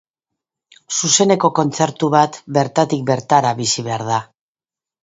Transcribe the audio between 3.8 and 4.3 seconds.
behar da.